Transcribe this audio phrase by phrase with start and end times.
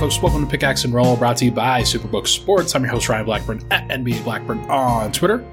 [0.00, 0.22] folks.
[0.22, 2.74] Welcome to Pickaxe and Roll, brought to you by Superbook Sports.
[2.74, 5.44] I'm your host, Ryan Blackburn, at NBA Blackburn on Twitter.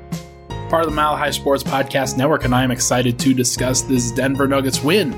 [0.69, 4.10] Part of the Mile High Sports Podcast Network, and I am excited to discuss this
[4.10, 5.14] Denver Nuggets win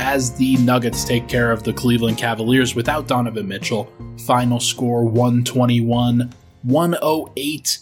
[0.00, 3.92] as the Nuggets take care of the Cleveland Cavaliers without Donovan Mitchell.
[4.26, 7.78] Final score 121 108.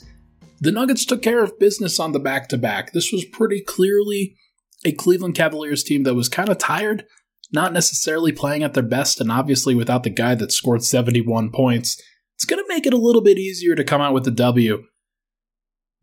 [0.60, 2.92] The Nuggets took care of business on the back to back.
[2.92, 4.36] This was pretty clearly
[4.84, 7.06] a Cleveland Cavaliers team that was kind of tired
[7.52, 12.00] not necessarily playing at their best, and obviously without the guy that scored 71 points,
[12.34, 14.82] it's going to make it a little bit easier to come out with the W.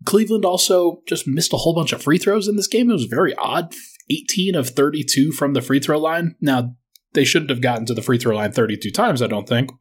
[0.05, 2.89] Cleveland also just missed a whole bunch of free throws in this game.
[2.89, 3.73] It was very odd.
[4.09, 6.35] 18 of 32 from the free throw line.
[6.41, 6.75] Now,
[7.13, 9.71] they shouldn't have gotten to the free throw line 32 times, I don't think.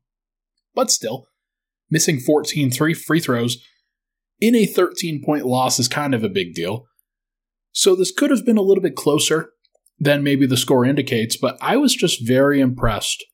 [0.75, 1.29] But still,
[1.91, 3.59] missing 14 three free throws
[4.41, 6.87] in a 13 point loss is kind of a big deal.
[7.73, 9.51] So this could have been a little bit closer
[9.99, 13.25] than maybe the score indicates, but I was just very impressed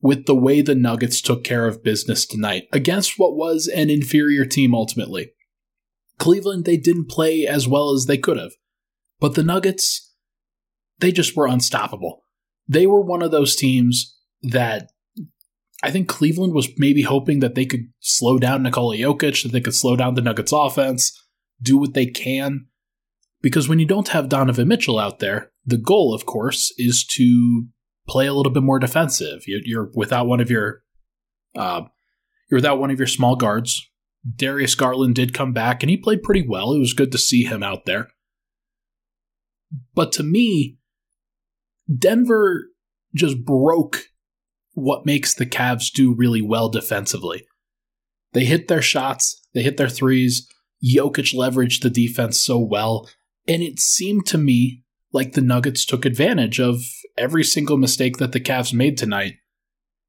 [0.00, 4.44] with the way the Nuggets took care of business tonight against what was an inferior
[4.44, 5.32] team ultimately.
[6.18, 8.52] Cleveland, they didn't play as well as they could have,
[9.20, 10.12] but the Nuggets,
[10.98, 12.24] they just were unstoppable.
[12.68, 14.88] They were one of those teams that
[15.82, 19.60] I think Cleveland was maybe hoping that they could slow down Nikola Jokic, that they
[19.60, 21.20] could slow down the Nuggets offense,
[21.60, 22.66] do what they can.
[23.42, 27.66] Because when you don't have Donovan Mitchell out there, the goal, of course, is to
[28.08, 29.42] play a little bit more defensive.
[29.46, 30.82] You're, you're without one of your,
[31.56, 31.82] uh,
[32.50, 33.88] you're without one of your small guards.
[34.36, 36.72] Darius Garland did come back, and he played pretty well.
[36.72, 38.08] It was good to see him out there.
[39.94, 40.78] But to me,
[41.98, 42.68] Denver
[43.14, 44.06] just broke
[44.74, 47.44] what makes the Cavs do really well defensively.
[48.32, 50.48] They hit their shots, they hit their threes.
[50.84, 53.08] Jokic leveraged the defense so well,
[53.46, 54.82] and it seemed to me
[55.12, 56.80] like the Nuggets took advantage of
[57.18, 59.34] every single mistake that the Cavs made tonight.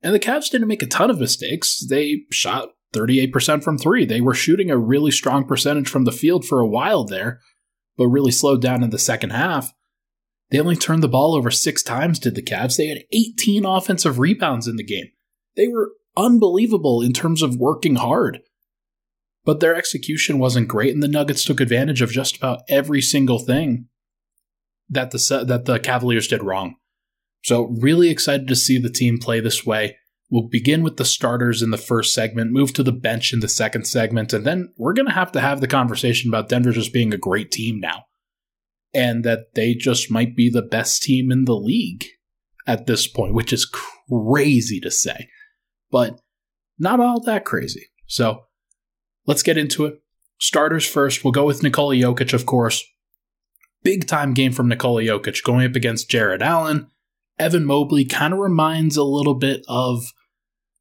[0.01, 1.85] And the Cavs didn't make a ton of mistakes.
[1.89, 4.05] They shot 38% from three.
[4.05, 7.39] They were shooting a really strong percentage from the field for a while there,
[7.97, 9.73] but really slowed down in the second half.
[10.51, 12.77] They only turned the ball over six times, did the Cavs.
[12.77, 15.07] They had 18 offensive rebounds in the game.
[15.55, 18.41] They were unbelievable in terms of working hard.
[19.45, 23.39] But their execution wasn't great, and the Nuggets took advantage of just about every single
[23.39, 23.87] thing
[24.89, 26.75] that the that the Cavaliers did wrong.
[27.43, 29.97] So really excited to see the team play this way.
[30.29, 33.49] We'll begin with the starters in the first segment, move to the bench in the
[33.49, 36.93] second segment, and then we're going to have to have the conversation about Denver just
[36.93, 38.05] being a great team now.
[38.93, 42.05] And that they just might be the best team in the league
[42.65, 43.69] at this point, which is
[44.09, 45.27] crazy to say,
[45.91, 46.19] but
[46.79, 47.87] not all that crazy.
[48.07, 48.45] So
[49.25, 50.01] let's get into it.
[50.39, 51.23] Starters first.
[51.23, 52.83] We'll go with Nikola Jokic, of course
[53.83, 56.87] big time game from Nikola Jokic going up against Jarrett Allen.
[57.37, 60.03] Evan Mobley kind of reminds a little bit of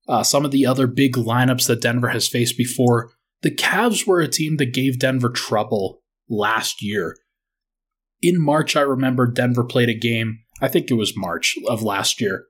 [0.09, 3.11] uh, some of the other big lineups that Denver has faced before.
[3.43, 7.17] The Cavs were a team that gave Denver trouble last year.
[8.21, 12.21] In March, I remember Denver played a game, I think it was March of last
[12.21, 12.47] year,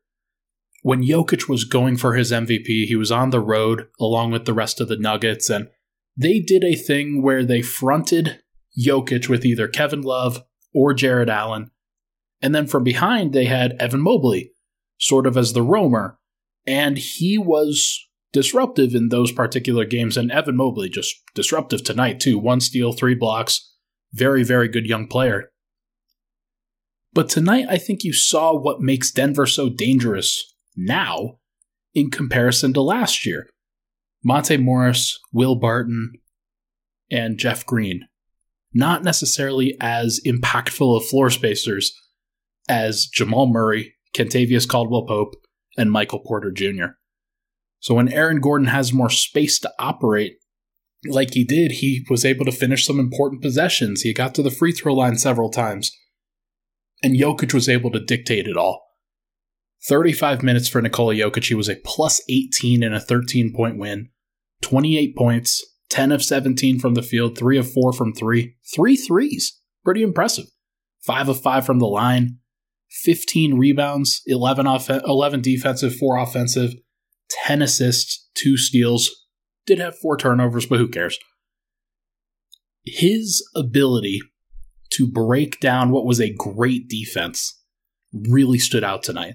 [0.83, 2.87] when Jokic was going for his MVP.
[2.87, 5.69] He was on the road along with the rest of the Nuggets, and
[6.17, 8.41] they did a thing where they fronted
[8.79, 10.43] Jokic with either Kevin Love
[10.75, 11.71] or Jarrett Allen.
[12.41, 14.53] And then from behind, they had Evan Mobley,
[14.99, 16.19] sort of as the roamer.
[16.67, 20.17] And he was disruptive in those particular games.
[20.17, 22.39] And Evan Mobley just disruptive tonight, too.
[22.39, 23.75] One steal, three blocks.
[24.13, 25.51] Very, very good young player.
[27.13, 31.39] But tonight, I think you saw what makes Denver so dangerous now
[31.95, 33.49] in comparison to last year.
[34.25, 36.13] Monte Morris, Will Barton,
[37.11, 38.07] and Jeff Green
[38.75, 41.93] not necessarily as impactful of floor spacers
[42.69, 45.35] as Jamal Murray, Kentavious Caldwell Pope,
[45.77, 46.97] and Michael Porter Jr.
[47.81, 50.35] So when Aaron Gordon has more space to operate,
[51.07, 54.03] like he did, he was able to finish some important possessions.
[54.03, 55.91] He got to the free throw line several times.
[57.03, 58.87] And Jokic was able to dictate it all.
[59.89, 61.49] 35 minutes for Nikola Jokic.
[61.49, 64.11] He was a plus 18 in a 13 point win,
[64.63, 69.61] 28 points, 10 of 17 from the field, 3 of 4 from 3, three threes.
[69.85, 70.47] Pretty impressive.
[71.05, 72.39] 5 of 5 from the line,
[72.91, 76.75] 15 rebounds, 11, off- 11 defensive, 4 offensive,
[77.45, 79.11] 10 assists, 2 steals.
[79.67, 81.19] Did have 4 turnovers, but who cares?
[82.85, 84.21] His ability
[84.91, 87.61] to break down what was a great defense
[88.13, 89.35] really stood out tonight.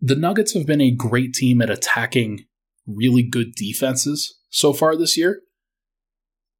[0.00, 2.46] The Nuggets have been a great team at attacking
[2.86, 5.40] really good defenses so far this year.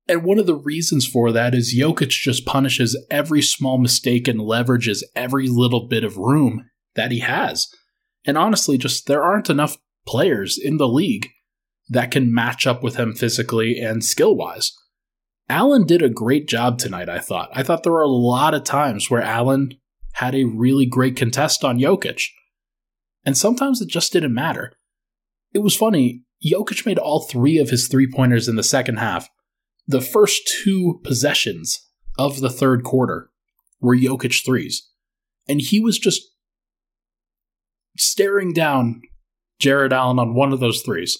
[0.08, 4.40] And one of the reasons for that is Jokic just punishes every small mistake and
[4.40, 7.68] leverages every little bit of room that he has.
[8.24, 11.28] And honestly, just there aren't enough players in the league
[11.88, 14.72] that can match up with him physically and skill wise.
[15.48, 17.50] Allen did a great job tonight, I thought.
[17.52, 19.74] I thought there were a lot of times where Allen
[20.14, 22.22] had a really great contest on Jokic.
[23.24, 24.72] And sometimes it just didn't matter.
[25.54, 29.28] It was funny, Jokic made all three of his three pointers in the second half.
[29.86, 31.86] The first two possessions
[32.18, 33.30] of the third quarter
[33.80, 34.88] were Jokic threes.
[35.48, 36.22] And he was just
[37.96, 39.02] staring down
[39.60, 41.18] Jarrett Allen on one of those threes.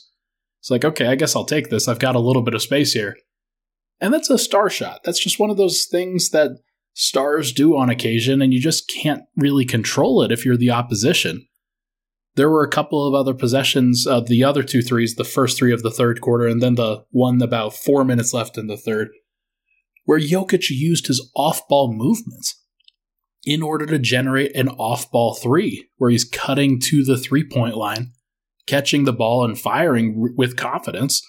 [0.61, 1.89] It's like, okay, I guess I'll take this.
[1.89, 3.17] I've got a little bit of space here.
[4.01, 5.01] And that's a star shot.
[5.05, 6.53] That's just one of those things that
[6.95, 11.47] stars do on occasion, and you just can't really control it if you're the opposition.
[12.35, 15.73] There were a couple of other possessions of the other two threes, the first three
[15.73, 19.11] of the third quarter, and then the one about four minutes left in the third,
[20.05, 22.63] where Jokic used his off ball movements
[23.45, 27.77] in order to generate an off ball three, where he's cutting to the three point
[27.77, 28.13] line,
[28.67, 31.23] catching the ball, and firing with confidence.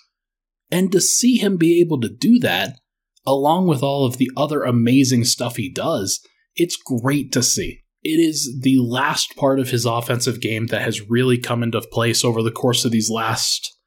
[0.72, 2.80] And to see him be able to do that,
[3.26, 7.83] along with all of the other amazing stuff he does, it's great to see.
[8.04, 12.26] It is the last part of his offensive game that has really come into place
[12.26, 13.78] over the course of these last,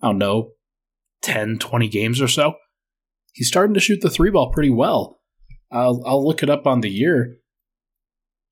[0.00, 0.52] I don't know,
[1.22, 2.54] 10, 20 games or so.
[3.32, 5.20] He's starting to shoot the three ball pretty well.
[5.72, 7.38] I'll, I'll look it up on the year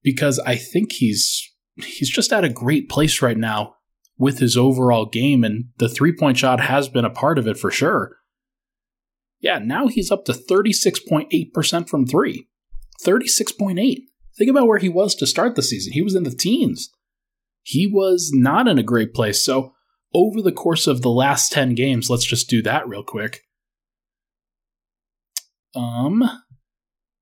[0.03, 3.75] because I think he's he's just at a great place right now
[4.19, 7.59] with his overall game, and the three point shot has been a part of it
[7.59, 8.17] for sure.
[9.41, 12.49] Yeah, now he's up to 36.8% from three.
[13.05, 13.97] 36.8.
[14.39, 15.93] Think about where he was to start the season.
[15.93, 16.91] He was in the teens.
[17.63, 19.43] He was not in a great place.
[19.43, 19.73] So,
[20.15, 23.43] over the course of the last 10 games, let's just do that real quick.
[25.75, 26.25] Um,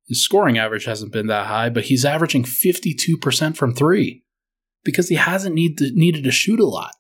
[0.07, 4.23] his scoring average hasn't been that high, but he's averaging 52% from three
[4.85, 6.93] because he hasn't need to, needed to shoot a lot.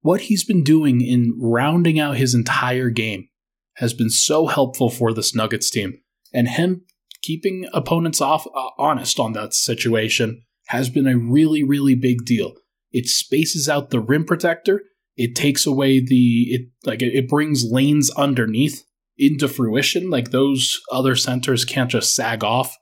[0.00, 3.28] What he's been doing in rounding out his entire game
[3.74, 6.00] has been so helpful for this Nuggets team,
[6.32, 6.84] and him
[7.22, 12.54] keeping opponents off uh, honest on that situation has been a really really big deal.
[12.90, 14.82] It spaces out the rim protector.
[15.16, 18.84] It takes away the it like it, brings lanes underneath
[19.16, 20.10] into fruition.
[20.10, 22.76] Like those other centers can't just sag off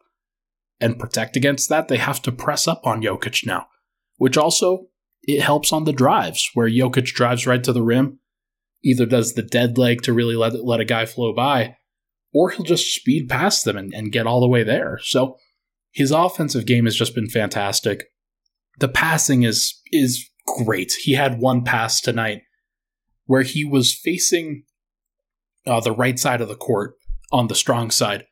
[0.81, 1.89] and protect against that.
[1.89, 3.67] They have to press up on Jokic now,
[4.19, 4.89] which also
[5.23, 8.21] it helps on the drives where Jokic drives right to the rim,
[8.85, 11.77] either does the dead leg to really let let a guy flow by,
[12.33, 14.99] or he'll just speed past them and, and get all the way there.
[15.03, 15.37] So
[15.93, 18.05] his offensive game has just been fantastic.
[18.79, 20.93] The passing is is great.
[21.01, 22.43] He had one pass tonight
[23.25, 24.65] where he was facing
[25.67, 26.95] uh, the right side of the court
[27.33, 28.25] on the strong side.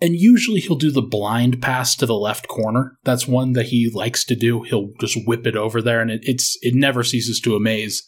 [0.00, 2.98] And usually he'll do the blind pass to the left corner.
[3.04, 4.62] That's one that he likes to do.
[4.62, 8.02] He'll just whip it over there, and it, it's it never ceases to amaze.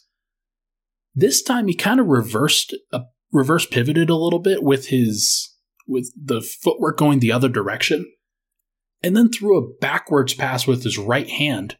[1.15, 3.01] This time he kind of reversed a
[3.31, 5.55] reverse pivoted a little bit with his
[5.87, 8.05] with the footwork going the other direction,
[9.01, 11.77] and then threw a backwards pass with his right hand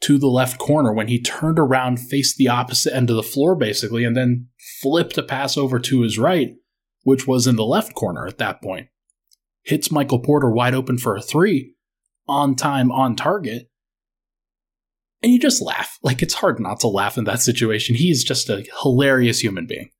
[0.00, 3.54] to the left corner when he turned around, faced the opposite end of the floor
[3.54, 4.48] basically, and then
[4.80, 6.50] flipped a pass over to his right,
[7.02, 8.88] which was in the left corner at that point.
[9.62, 11.74] Hits Michael Porter wide open for a three,
[12.28, 13.70] on time, on target.
[15.22, 15.98] And you just laugh.
[16.02, 17.96] Like, it's hard not to laugh in that situation.
[17.96, 19.90] He's just a hilarious human being.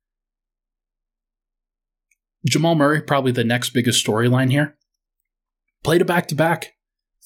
[2.45, 4.77] Jamal Murray, probably the next biggest storyline here.
[5.83, 6.73] Played a back to back.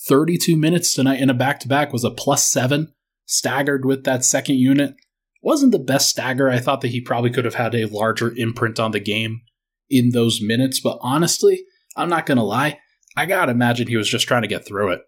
[0.07, 2.93] 32 minutes tonight in a back to back was a plus seven,
[3.25, 4.95] staggered with that second unit.
[5.41, 6.49] Wasn't the best stagger.
[6.49, 9.41] I thought that he probably could have had a larger imprint on the game
[9.89, 11.65] in those minutes, but honestly,
[11.95, 12.79] I'm not going to lie.
[13.17, 15.01] I gotta imagine he was just trying to get through it.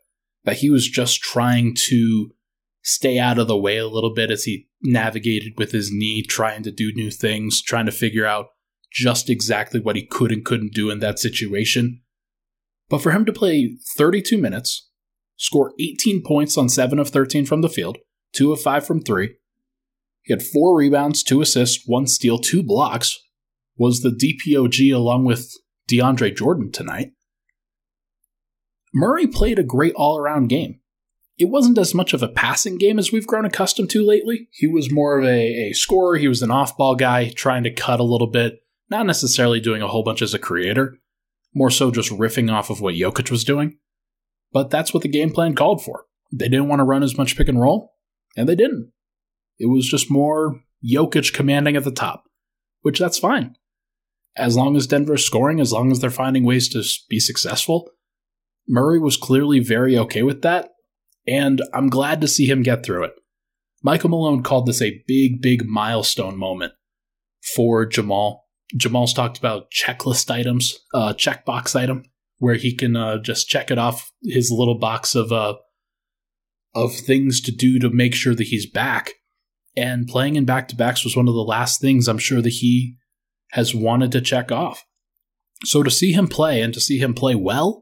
[0.44, 2.32] That he was just trying to
[2.82, 6.64] stay out of the way a little bit as he navigated with his knee, trying
[6.64, 8.48] to do new things, trying to figure out
[8.94, 12.02] just exactly what he could and couldn't do in that situation.
[12.90, 14.90] But for him to play 32 minutes,
[15.36, 17.98] score 18 points on 7 of 13 from the field,
[18.34, 19.36] 2 of 5 from 3,
[20.24, 23.20] he had 4 rebounds, 2 assists, 1 steal, 2 blocks,
[23.76, 25.52] was the DPOG along with
[25.92, 27.12] DeAndre Jordan tonight.
[28.94, 30.80] Murray played a great all around game.
[31.38, 34.50] It wasn't as much of a passing game as we've grown accustomed to lately.
[34.52, 36.18] He was more of a, a scorer.
[36.18, 38.60] He was an off ball guy, trying to cut a little bit,
[38.94, 40.98] not necessarily doing a whole bunch as a creator
[41.54, 43.78] more so just riffing off of what Jokic was doing.
[44.52, 46.06] But that's what the game plan called for.
[46.32, 47.94] They didn't want to run as much pick and roll,
[48.36, 48.92] and they didn't.
[49.60, 52.24] It was just more Jokic commanding at the top,
[52.82, 53.56] which that's fine.
[54.36, 57.90] As long as Denver's scoring, as long as they're finding ways to be successful,
[58.68, 60.70] Murray was clearly very okay with that,
[61.28, 63.14] and I'm glad to see him get through it.
[63.84, 66.74] Michael Malone called this a big, big milestone moment
[67.56, 68.43] for Jamal.
[68.76, 72.04] Jamal's talked about checklist items, uh, checkbox item,
[72.38, 75.56] where he can uh, just check it off his little box of uh,
[76.76, 79.14] of things to do to make sure that he's back.
[79.76, 82.50] And playing in back to backs was one of the last things I'm sure that
[82.50, 82.96] he
[83.52, 84.86] has wanted to check off.
[85.64, 87.82] So to see him play and to see him play well,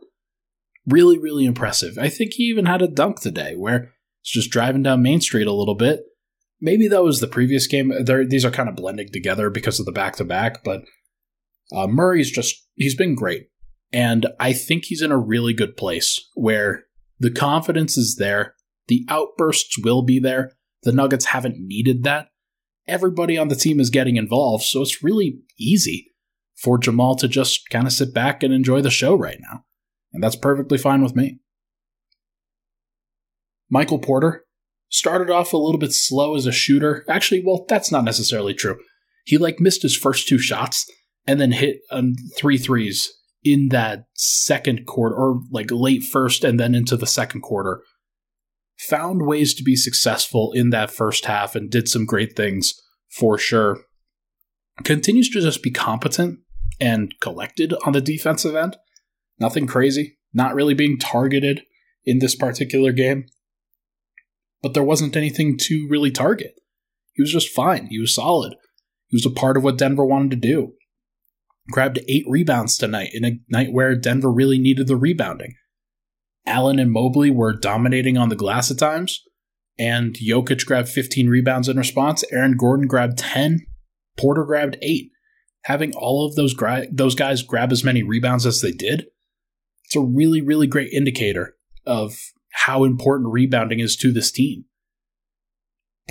[0.86, 1.98] really, really impressive.
[1.98, 5.48] I think he even had a dunk today where he's just driving down Main Street
[5.48, 6.02] a little bit.
[6.62, 7.92] Maybe that was the previous game.
[8.04, 10.84] They're, these are kind of blending together because of the back to back, but
[11.74, 13.48] uh, Murray's just, he's been great.
[13.92, 16.84] And I think he's in a really good place where
[17.20, 18.56] the confidence is there,
[18.88, 20.54] the outbursts will be there.
[20.84, 22.28] The Nuggets haven't needed that.
[22.88, 26.12] Everybody on the team is getting involved, so it's really easy
[26.56, 29.66] for Jamal to just kind of sit back and enjoy the show right now.
[30.14, 31.40] And that's perfectly fine with me.
[33.70, 34.46] Michael Porter
[34.92, 37.04] started off a little bit slow as a shooter.
[37.10, 38.78] Actually, well, that's not necessarily true.
[39.26, 40.90] He like missed his first two shots
[41.26, 43.12] and then hit um, three threes
[43.44, 47.82] in that second quarter or like late first and then into the second quarter.
[48.90, 52.74] Found ways to be successful in that first half and did some great things
[53.10, 53.80] for sure.
[54.84, 56.40] Continues to just be competent
[56.80, 58.78] and collected on the defensive end.
[59.40, 61.64] Nothing crazy, not really being targeted
[62.04, 63.26] in this particular game.
[64.62, 66.54] But there wasn't anything to really target.
[67.14, 67.88] He was just fine.
[67.88, 68.56] He was solid.
[69.08, 70.74] He was a part of what Denver wanted to do.
[71.72, 75.56] Grabbed eight rebounds tonight in a night where Denver really needed the rebounding.
[76.46, 79.22] Allen and Mobley were dominating on the glass at times,
[79.78, 82.24] and Jokic grabbed 15 rebounds in response.
[82.32, 83.66] Aaron Gordon grabbed 10.
[84.18, 85.12] Porter grabbed 8.
[85.66, 89.06] Having all of those, gra- those guys grab as many rebounds as they did
[89.92, 92.18] it's a really, really great indicator of
[92.52, 94.66] how important rebounding is to this team.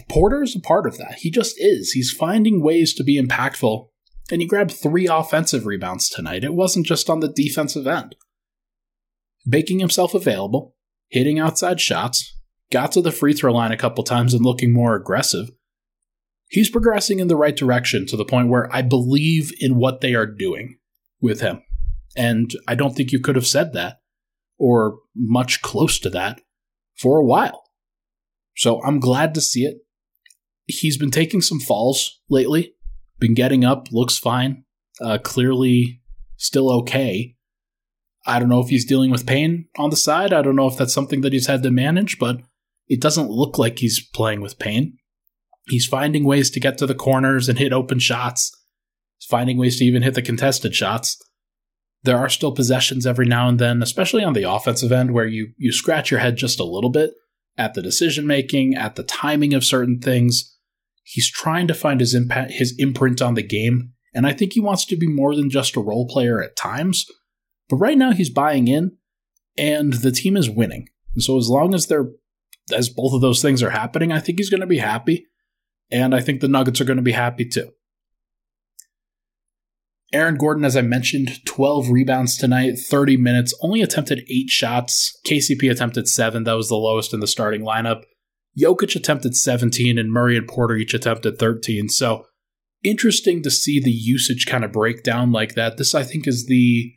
[0.09, 1.17] Porter is a part of that.
[1.19, 1.93] He just is.
[1.93, 3.89] He's finding ways to be impactful,
[4.31, 6.45] and he grabbed three offensive rebounds tonight.
[6.45, 8.15] It wasn't just on the defensive end.
[9.47, 10.75] Making himself available,
[11.09, 12.39] hitting outside shots,
[12.71, 15.51] got to the free throw line a couple times and looking more aggressive.
[16.49, 20.15] He's progressing in the right direction to the point where I believe in what they
[20.15, 20.79] are doing
[21.21, 21.63] with him.
[22.17, 24.00] And I don't think you could have said that
[24.61, 26.43] or much close to that
[26.95, 27.65] for a while.
[28.57, 29.79] So I'm glad to see it.
[30.67, 32.75] He's been taking some falls lately,
[33.19, 34.65] been getting up, looks fine,
[35.01, 36.03] uh, clearly
[36.37, 37.35] still okay.
[38.27, 40.33] I don't know if he's dealing with pain on the side.
[40.33, 42.41] I don't know if that's something that he's had to manage, but
[42.87, 44.99] it doesn't look like he's playing with pain.
[45.69, 48.53] He's finding ways to get to the corners and hit open shots.
[49.19, 51.19] He's finding ways to even hit the contested shots
[52.03, 55.53] there are still possessions every now and then, especially on the offensive end, where you
[55.57, 57.13] you scratch your head just a little bit
[57.59, 60.57] at the decision making, at the timing of certain things.
[61.03, 64.61] He's trying to find his impact, his imprint on the game, and I think he
[64.61, 67.05] wants to be more than just a role player at times.
[67.69, 68.97] But right now, he's buying in,
[69.59, 70.89] and the team is winning.
[71.15, 72.11] And so as long as they're
[72.73, 75.27] as both of those things are happening, I think he's going to be happy,
[75.91, 77.73] and I think the Nuggets are going to be happy too.
[80.13, 85.17] Aaron Gordon, as I mentioned, 12 rebounds tonight, 30 minutes, only attempted eight shots.
[85.25, 86.45] KCP attempted seven.
[86.45, 88.03] That was the lowest in the starting lineup.
[88.61, 91.89] Jokic attempted 17, and Murray and Porter each attempted 13.
[91.89, 92.27] So
[92.83, 95.77] interesting to see the usage kind of break down like that.
[95.77, 96.93] This, I think, is the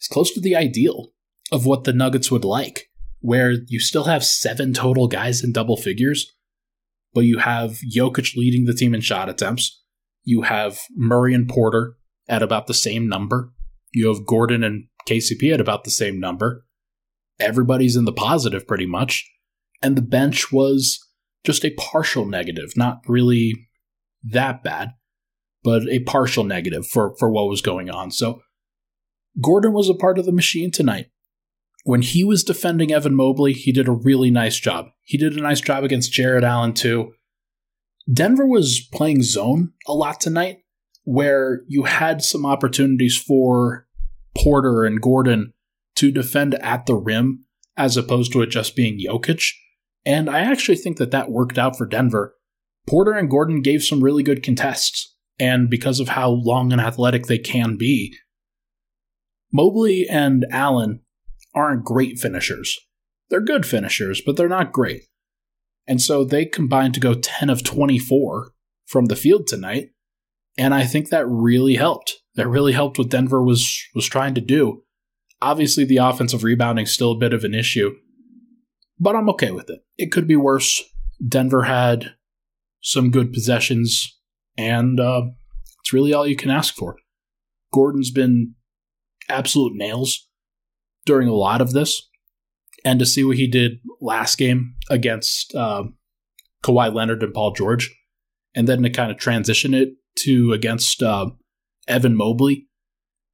[0.00, 1.12] is close to the ideal
[1.52, 2.90] of what the Nuggets would like,
[3.20, 6.32] where you still have seven total guys in double figures,
[7.12, 9.82] but you have Jokic leading the team in shot attempts.
[10.22, 11.96] You have Murray and Porter
[12.28, 13.52] at about the same number.
[13.92, 16.64] You have Gordon and KCP at about the same number.
[17.38, 19.30] Everybody's in the positive pretty much.
[19.82, 21.00] And the bench was
[21.44, 23.68] just a partial negative, not really
[24.22, 24.94] that bad,
[25.62, 28.10] but a partial negative for, for what was going on.
[28.10, 28.40] So
[29.40, 31.06] Gordon was a part of the machine tonight.
[31.84, 34.86] When he was defending Evan Mobley, he did a really nice job.
[35.02, 37.12] He did a nice job against Jarrett Allen, too.
[38.10, 40.58] Denver was playing zone a lot tonight,
[41.04, 43.86] where you had some opportunities for
[44.36, 45.52] Porter and Gordon
[45.96, 47.44] to defend at the rim
[47.76, 49.52] as opposed to it just being Jokic.
[50.04, 52.34] And I actually think that that worked out for Denver.
[52.86, 57.26] Porter and Gordon gave some really good contests, and because of how long and athletic
[57.26, 58.14] they can be,
[59.52, 61.00] Mobley and Allen
[61.54, 62.78] aren't great finishers.
[63.30, 65.04] They're good finishers, but they're not great.
[65.86, 68.52] And so they combined to go 10 of 24
[68.86, 69.90] from the field tonight,
[70.56, 72.20] and I think that really helped.
[72.36, 74.82] That really helped what Denver was was trying to do.
[75.40, 77.94] Obviously, the offensive rebounding is still a bit of an issue,
[78.98, 79.80] but I'm okay with it.
[79.98, 80.82] It could be worse.
[81.26, 82.14] Denver had
[82.80, 84.18] some good possessions,
[84.56, 85.22] and uh,
[85.80, 86.96] it's really all you can ask for.
[87.72, 88.54] Gordon's been
[89.28, 90.28] absolute nails
[91.06, 92.08] during a lot of this,
[92.84, 95.84] and to see what he did last game against uh,
[96.62, 97.94] Kawhi Leonard and Paul George,
[98.54, 99.90] and then to kind of transition it
[100.20, 101.30] to against uh,
[101.88, 102.66] Evan Mobley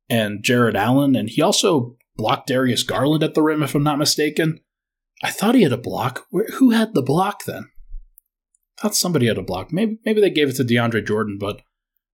[0.09, 3.99] and Jarrett Allen, and he also blocked Darius Garland at the rim, if I'm not
[3.99, 4.61] mistaken.
[5.23, 6.27] I thought he had a block.
[6.31, 7.69] Where, who had the block then?
[8.79, 9.73] I thought somebody had a block.
[9.73, 11.63] Maybe maybe they gave it to DeAndre Jordan, but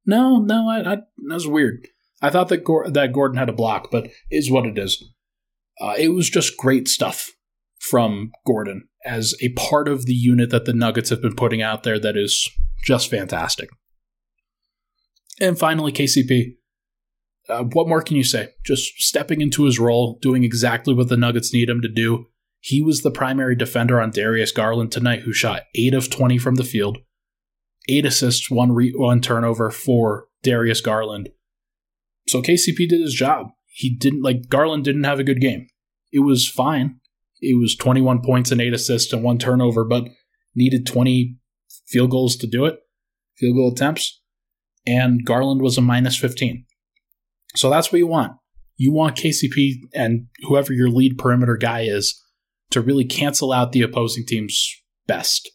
[0.04, 1.88] no, no, I, I that was weird.
[2.20, 5.02] I thought that that Gordon had a block, but is what it is.
[5.80, 7.30] Uh, it was just great stuff
[7.78, 11.82] from Gordon as a part of the unit that the Nuggets have been putting out
[11.82, 12.50] there that is
[12.84, 13.68] just fantastic.
[15.40, 16.56] And finally, KCP.
[17.48, 18.48] Uh, what more can you say?
[18.64, 22.26] Just stepping into his role, doing exactly what the Nuggets need him to do.
[22.60, 26.56] He was the primary defender on Darius Garland tonight, who shot 8 of 20 from
[26.56, 26.98] the field,
[27.88, 31.28] 8 assists, 1, re- one turnover for Darius Garland.
[32.26, 33.48] So KCP did his job.
[33.66, 35.68] He didn't, like, Garland didn't have a good game.
[36.10, 36.98] It was fine.
[37.40, 40.08] It was 21 points and 8 assists and 1 turnover, but
[40.54, 41.36] needed 20
[41.86, 42.80] field goals to do it,
[43.36, 44.22] field goal attempts.
[44.86, 46.64] And Garland was a minus 15.
[47.54, 48.32] So that's what you want.
[48.76, 52.22] You want KCP and whoever your lead perimeter guy is
[52.70, 54.70] to really cancel out the opposing team's
[55.06, 55.50] best.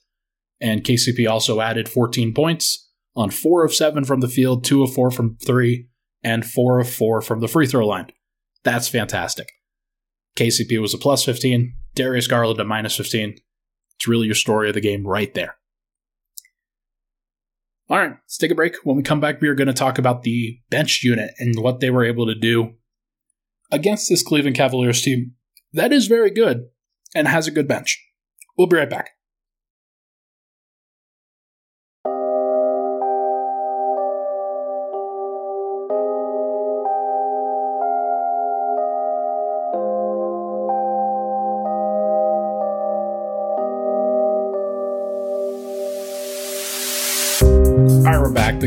[0.59, 4.93] And KCP also added 14 points on 4 of 7 from the field, 2 of
[4.93, 5.88] 4 from 3,
[6.23, 8.07] and 4 of 4 from the free throw line.
[8.63, 9.51] That's fantastic.
[10.38, 13.36] KCP was a plus 15, Darius Garland a minus 15.
[13.95, 15.58] It's really your story of the game right there.
[17.91, 18.77] All right, let's take a break.
[18.86, 21.82] When we come back, we are going to talk about the bench unit and what
[21.82, 22.75] they were able to do
[23.69, 25.34] against this Cleveland Cavaliers team
[25.73, 26.67] that is very good
[27.13, 28.01] and has a good bench.
[28.58, 29.10] We'll be right back.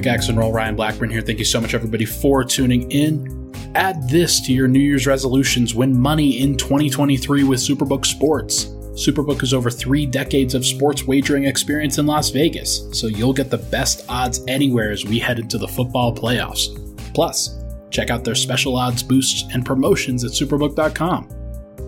[0.03, 1.21] X and Roll Ryan Blackburn here.
[1.21, 3.53] Thank you so much, everybody, for tuning in.
[3.75, 8.67] Add this to your New Year's resolutions win money in 2023 with Superbook Sports.
[8.95, 13.51] Superbook is over three decades of sports wagering experience in Las Vegas, so you'll get
[13.51, 16.69] the best odds anywhere as we head into the football playoffs.
[17.13, 17.59] Plus,
[17.91, 21.29] check out their special odds boosts and promotions at superbook.com.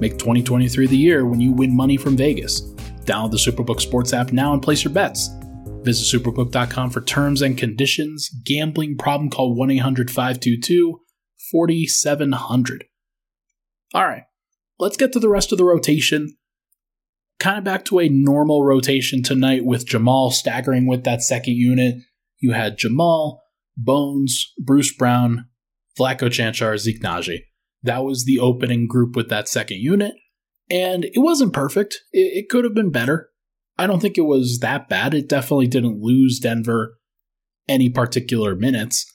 [0.00, 2.62] Make 2023 the year when you win money from Vegas.
[3.04, 5.30] Download the Superbook Sports app now and place your bets.
[5.86, 8.28] Visit superbook.com for terms and conditions.
[8.44, 10.98] Gambling problem, call 1 800 522
[11.52, 12.86] 4700.
[13.94, 14.24] All right,
[14.80, 16.36] let's get to the rest of the rotation.
[17.38, 21.98] Kind of back to a normal rotation tonight with Jamal staggering with that second unit.
[22.40, 23.44] You had Jamal,
[23.76, 25.46] Bones, Bruce Brown,
[25.96, 27.42] Vlatko Cancar, Zeke Nnaji.
[27.84, 30.14] That was the opening group with that second unit.
[30.68, 32.00] And it wasn't perfect.
[32.12, 33.30] It could have been better.
[33.78, 35.14] I don't think it was that bad.
[35.14, 36.98] It definitely didn't lose Denver
[37.68, 39.12] any particular minutes.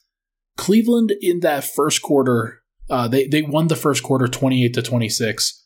[0.57, 4.81] Cleveland in that first quarter, uh, they they won the first quarter twenty eight to
[4.81, 5.65] twenty six.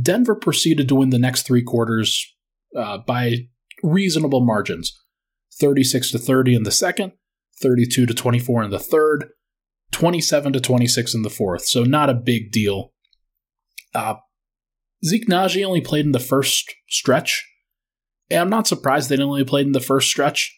[0.00, 2.26] Denver proceeded to win the next three quarters
[2.76, 3.48] uh, by
[3.82, 5.00] reasonable margins,
[5.58, 7.12] thirty six to thirty in the second,
[7.62, 9.30] thirty two to twenty four in the third,
[9.92, 11.64] twenty seven to twenty six in the fourth.
[11.64, 12.92] So not a big deal.
[13.94, 14.16] Uh,
[15.04, 17.48] Zeke Nnaji only played in the first stretch
[18.30, 20.56] and I'm not surprised they only played in the first stretch.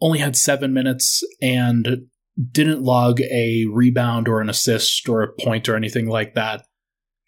[0.00, 2.08] Only had seven minutes and
[2.52, 6.66] didn't log a rebound or an assist or a point or anything like that.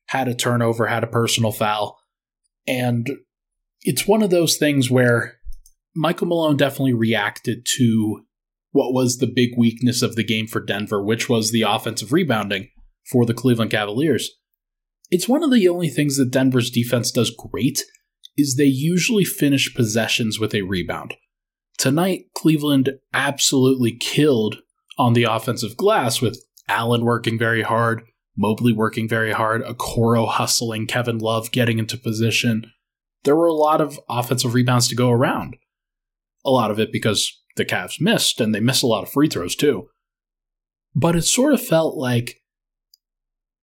[0.08, 1.98] Had a turnover, had a personal foul.
[2.66, 3.10] And
[3.82, 5.36] it's one of those things where
[5.94, 8.24] Michael Malone definitely reacted to
[8.72, 12.68] what was the big weakness of the game for Denver, which was the offensive rebounding
[13.10, 14.30] for the Cleveland Cavaliers.
[15.10, 17.82] It's one of the only things that Denver's defense does great
[18.38, 21.14] is they usually finish possessions with a rebound.
[21.76, 24.58] Tonight, Cleveland absolutely killed
[24.98, 28.02] on the offensive glass with Allen working very hard,
[28.36, 32.72] Mobley working very hard, Okoro hustling, Kevin Love getting into position.
[33.24, 35.56] There were a lot of offensive rebounds to go around.
[36.44, 39.28] A lot of it because the Cavs missed, and they missed a lot of free
[39.28, 39.88] throws too.
[40.94, 42.40] But it sort of felt like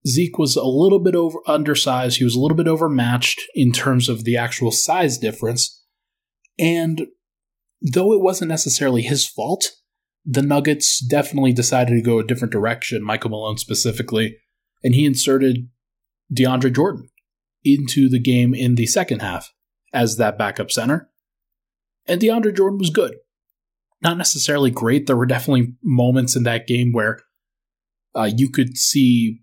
[0.07, 2.17] Zeke was a little bit over undersized.
[2.17, 5.83] He was a little bit overmatched in terms of the actual size difference.
[6.59, 7.07] And
[7.81, 9.71] though it wasn't necessarily his fault,
[10.23, 14.37] the Nuggets definitely decided to go a different direction, Michael Malone specifically,
[14.83, 15.69] and he inserted
[16.33, 17.09] DeAndre Jordan
[17.63, 19.53] into the game in the second half
[19.93, 21.09] as that backup center.
[22.07, 23.15] And DeAndre Jordan was good.
[24.01, 25.07] not necessarily great.
[25.07, 27.19] There were definitely moments in that game where
[28.15, 29.41] uh, you could see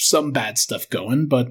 [0.00, 1.48] some bad stuff going, but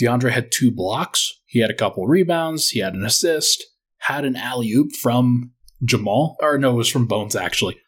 [0.00, 1.40] DeAndre had two blocks.
[1.46, 2.70] He had a couple rebounds.
[2.70, 3.64] He had an assist,
[3.98, 5.52] had an alley oop from
[5.84, 7.78] Jamal, or no, it was from Bones actually.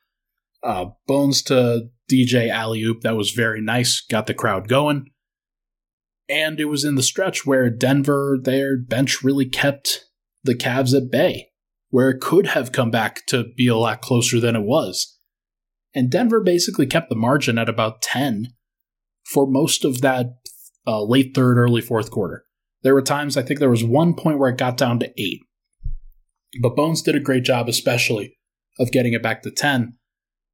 [0.63, 3.03] Uh, Bones to DJ alley oop.
[3.03, 4.01] That was very nice.
[4.01, 5.07] Got the crowd going.
[6.29, 10.07] And it was in the stretch where Denver, their bench really kept
[10.45, 11.49] the Cavs at bay,
[11.91, 15.19] where it could have come back to be a lot closer than it was.
[15.95, 18.49] And Denver basically kept the margin at about 10
[19.25, 20.27] for most of that
[20.87, 22.45] uh, late third, early fourth quarter.
[22.83, 25.41] There were times, I think there was one point where it got down to eight.
[26.61, 28.37] But Bones did a great job, especially,
[28.79, 29.97] of getting it back to 10.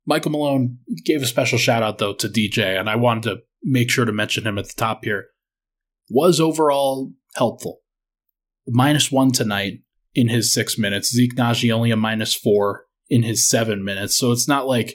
[0.06, 3.90] Michael Malone gave a special shout out, though, to DJ, and I wanted to make
[3.90, 5.26] sure to mention him at the top here.
[6.08, 7.80] Was overall helpful.
[8.66, 9.80] Minus one tonight
[10.14, 11.12] in his six minutes.
[11.12, 14.16] Zeke Nnaji only a minus four in his seven minutes.
[14.16, 14.94] So it's not like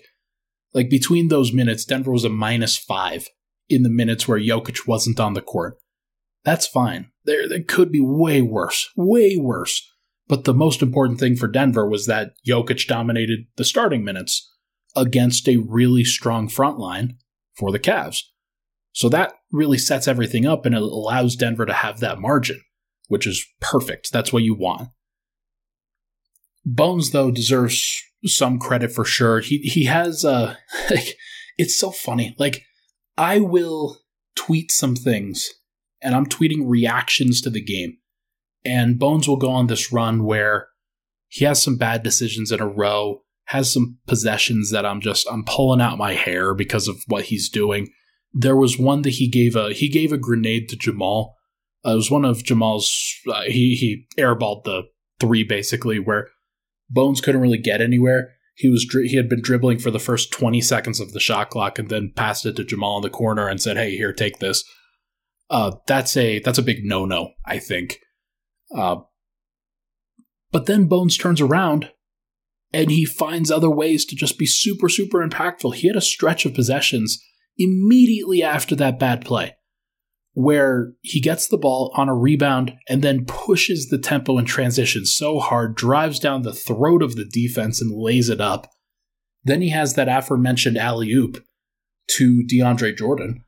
[0.73, 3.27] like between those minutes, Denver was a minus five
[3.69, 5.77] in the minutes where Jokic wasn't on the court.
[6.43, 7.11] That's fine.
[7.25, 9.89] There, there could be way worse, way worse.
[10.27, 14.49] But the most important thing for Denver was that Jokic dominated the starting minutes
[14.95, 17.17] against a really strong front line
[17.55, 18.21] for the Cavs.
[18.93, 22.61] So that really sets everything up and it allows Denver to have that margin,
[23.07, 24.11] which is perfect.
[24.11, 24.89] That's what you want.
[26.65, 29.39] Bones, though, deserves some credit for sure.
[29.39, 30.55] He he has uh
[30.89, 31.17] like
[31.57, 32.35] it's so funny.
[32.39, 32.63] Like
[33.17, 33.97] I will
[34.35, 35.49] tweet some things
[36.01, 37.97] and I'm tweeting reactions to the game.
[38.65, 40.67] And Bones will go on this run where
[41.27, 45.43] he has some bad decisions in a row, has some possessions that I'm just I'm
[45.43, 47.89] pulling out my hair because of what he's doing.
[48.33, 51.35] There was one that he gave a he gave a grenade to Jamal.
[51.85, 54.83] Uh, it was one of Jamal's uh, he he airballed the
[55.19, 56.29] three basically where
[56.89, 58.33] Bones couldn't really get anywhere.
[58.55, 61.79] He was he had been dribbling for the first 20 seconds of the shot clock
[61.79, 64.63] and then passed it to Jamal in the corner and said, "Hey, here, take this."
[65.49, 67.99] Uh, that's a that's a big no no, I think.
[68.75, 68.97] Uh,
[70.51, 71.91] but then Bones turns around
[72.71, 75.75] and he finds other ways to just be super super impactful.
[75.75, 77.23] He had a stretch of possessions
[77.57, 79.55] immediately after that bad play
[80.33, 85.05] where he gets the ball on a rebound and then pushes the tempo in transition
[85.05, 88.71] so hard, drives down the throat of the defense and lays it up.
[89.43, 91.43] Then he has that aforementioned alley oop
[92.07, 93.43] to DeAndre Jordan.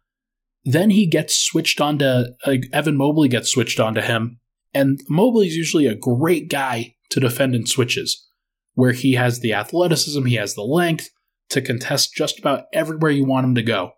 [0.63, 4.39] Then he gets switched onto uh, Evan Mobley gets switched onto him,
[4.73, 8.27] and Mobley's usually a great guy to defend in switches,
[8.73, 11.09] where he has the athleticism, he has the length
[11.49, 13.91] to contest just about everywhere you want him to go.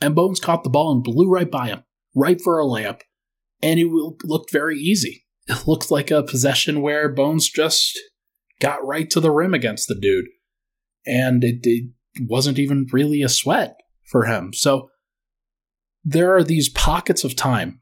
[0.00, 1.82] And Bones caught the ball and blew right by him,
[2.14, 3.00] right for a layup.
[3.62, 3.88] And it
[4.24, 5.24] looked very easy.
[5.46, 7.98] It looked like a possession where Bones just
[8.60, 10.26] got right to the rim against the dude.
[11.06, 14.52] And it, it wasn't even really a sweat for him.
[14.52, 14.90] So
[16.04, 17.80] there are these pockets of time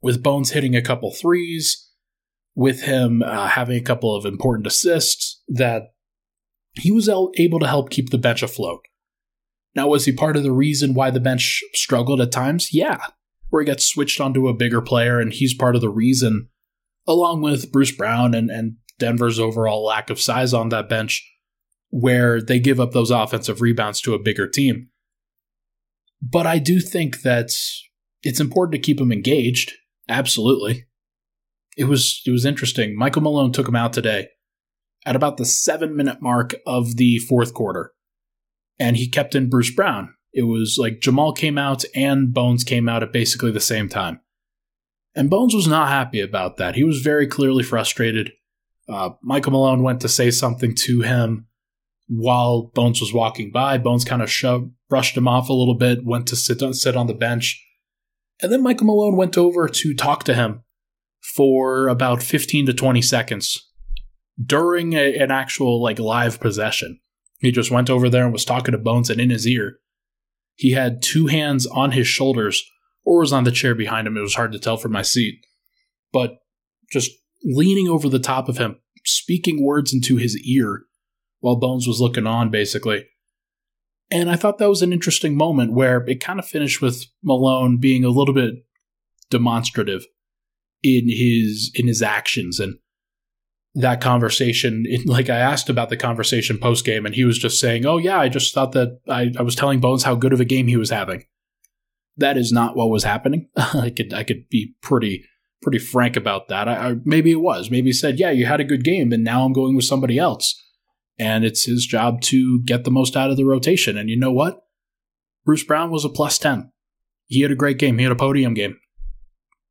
[0.00, 1.88] with Bones hitting a couple threes,
[2.54, 5.92] with him uh, having a couple of important assists that
[6.72, 8.80] he was able to help keep the bench afloat.
[9.74, 12.72] Now, was he part of the reason why the bench struggled at times?
[12.72, 12.98] Yeah,
[13.50, 16.48] where he gets switched onto a bigger player, and he's part of the reason,
[17.06, 21.24] along with Bruce Brown and, and Denver's overall lack of size on that bench,
[21.90, 24.88] where they give up those offensive rebounds to a bigger team.
[26.20, 27.50] But I do think that
[28.22, 29.72] it's important to keep him engaged.
[30.08, 30.86] Absolutely.
[31.76, 32.96] It was it was interesting.
[32.96, 34.28] Michael Malone took him out today
[35.06, 37.92] at about the seven minute mark of the fourth quarter
[38.80, 40.14] and he kept in Bruce Brown.
[40.32, 44.20] It was like Jamal came out and Bones came out at basically the same time.
[45.14, 46.76] And Bones was not happy about that.
[46.76, 48.32] He was very clearly frustrated.
[48.88, 51.46] Uh, Michael Malone went to say something to him
[52.08, 53.76] while Bones was walking by.
[53.76, 56.96] Bones kind of shoved, brushed him off a little bit, went to sit on, sit
[56.96, 57.62] on the bench.
[58.40, 60.62] And then Michael Malone went over to talk to him
[61.34, 63.68] for about 15 to 20 seconds
[64.42, 66.99] during a, an actual like live possession.
[67.40, 69.78] He just went over there and was talking to Bones, and in his ear,
[70.54, 72.62] he had two hands on his shoulders
[73.04, 74.16] or was on the chair behind him.
[74.16, 75.44] It was hard to tell from my seat.
[76.12, 76.36] But
[76.92, 77.10] just
[77.42, 78.76] leaning over the top of him,
[79.06, 80.82] speaking words into his ear
[81.40, 83.06] while Bones was looking on, basically.
[84.10, 87.78] And I thought that was an interesting moment where it kind of finished with Malone
[87.78, 88.54] being a little bit
[89.30, 90.04] demonstrative
[90.82, 92.78] in his in his actions and
[93.74, 97.86] that conversation like i asked about the conversation post game and he was just saying
[97.86, 100.44] oh yeah i just thought that I, I was telling bones how good of a
[100.44, 101.24] game he was having
[102.16, 105.24] that is not what was happening i could i could be pretty
[105.62, 108.60] pretty frank about that I, I, maybe it was maybe he said yeah you had
[108.60, 110.60] a good game and now i'm going with somebody else
[111.20, 113.98] And it's his job to get the most out of the rotation.
[113.98, 114.62] And you know what?
[115.44, 116.72] Bruce Brown was a plus 10.
[117.26, 117.98] He had a great game.
[117.98, 118.78] He had a podium game.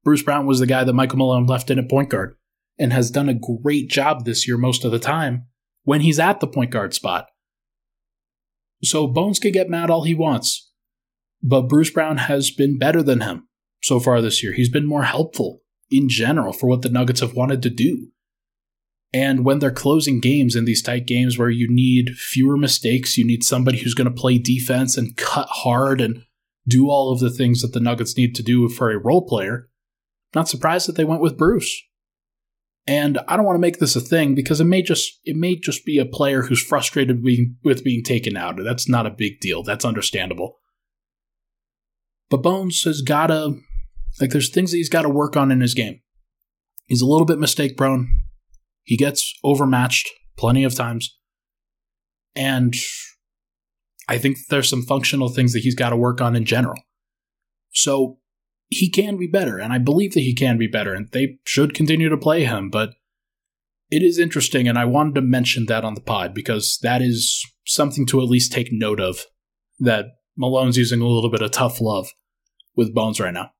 [0.03, 2.37] Bruce Brown was the guy that Michael Malone left in at point guard
[2.79, 5.45] and has done a great job this year most of the time
[5.83, 7.27] when he's at the point guard spot.
[8.83, 10.71] So Bones can get mad all he wants,
[11.43, 13.47] but Bruce Brown has been better than him
[13.81, 14.53] so far this year.
[14.53, 15.61] He's been more helpful
[15.91, 18.07] in general for what the Nuggets have wanted to do.
[19.11, 23.25] And when they're closing games in these tight games where you need fewer mistakes, you
[23.25, 26.23] need somebody who's going to play defense and cut hard and
[26.67, 29.69] do all of the things that the Nuggets need to do for a role player.
[30.35, 31.81] Not surprised that they went with Bruce.
[32.89, 35.55] And I don't want to make this a thing because it may just it may
[35.55, 38.55] just be a player who's frustrated being, with being taken out.
[38.63, 39.61] That's not a big deal.
[39.61, 40.57] That's understandable.
[42.31, 43.53] But Bones has gotta
[44.19, 46.01] like there's things that he's got to work on in his game.
[46.87, 48.09] He's a little bit mistake prone.
[48.85, 51.15] He gets overmatched plenty of times.
[52.35, 52.75] And
[54.07, 56.81] I think there's some functional things that he's got to work on in general.
[57.71, 58.17] So
[58.69, 61.73] he can be better, and I believe that he can be better, and they should
[61.73, 62.69] continue to play him.
[62.69, 62.93] But
[63.89, 67.43] it is interesting, and I wanted to mention that on the pod because that is
[67.65, 69.25] something to at least take note of.
[69.79, 70.05] That
[70.37, 72.09] Malone's using a little bit of tough love
[72.75, 73.51] with Bones right now.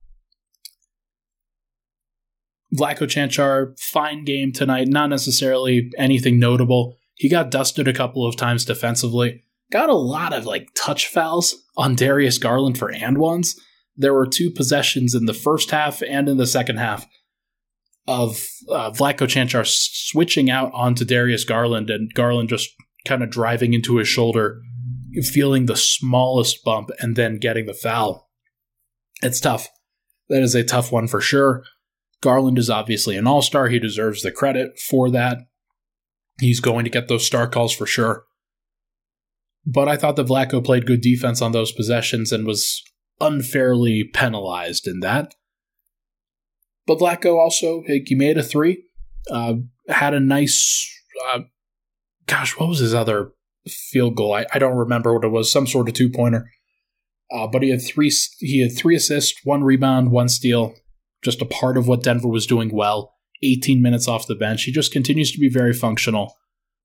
[2.76, 6.94] Vlatko Cancar, fine game tonight, not necessarily anything notable.
[7.14, 9.42] He got dusted a couple of times defensively.
[9.72, 13.56] Got a lot of like touch fouls on Darius Garland for and ones
[13.96, 17.06] there were two possessions in the first half and in the second half
[18.06, 22.70] of uh, Vlatko Cancar switching out onto Darius Garland and Garland just
[23.04, 24.60] kind of driving into his shoulder,
[25.22, 28.28] feeling the smallest bump and then getting the foul.
[29.22, 29.68] It's tough.
[30.28, 31.64] That is a tough one for sure.
[32.22, 33.68] Garland is obviously an all star.
[33.68, 35.38] He deserves the credit for that.
[36.38, 38.24] He's going to get those star calls for sure.
[39.66, 42.82] But I thought that Vlatko played good defense on those possessions and was
[43.20, 45.34] unfairly penalized in that.
[46.86, 48.84] But Vlatko also, he made a three,
[49.30, 49.54] uh,
[49.88, 50.88] had a nice,
[51.28, 51.40] uh,
[52.26, 53.32] gosh, what was his other
[53.68, 54.34] field goal?
[54.34, 56.50] I, I don't remember what it was, some sort of two pointer.
[57.30, 58.12] Uh, but he had three.
[58.38, 60.74] He had three assists, one rebound, one steal.
[61.22, 63.14] Just a part of what Denver was doing well.
[63.42, 64.64] 18 minutes off the bench.
[64.64, 66.36] He just continues to be very functional.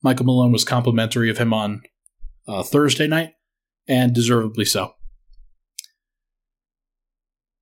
[0.04, 1.82] Michael Malone was complimentary of him on
[2.48, 3.34] uh, Thursday night,
[3.88, 4.94] and deservedly so.